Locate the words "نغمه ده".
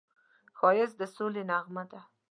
1.51-1.99